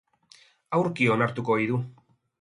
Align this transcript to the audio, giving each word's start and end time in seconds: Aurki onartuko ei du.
Aurki 0.79 1.09
onartuko 1.17 1.59
ei 1.61 1.69
du. 1.73 1.81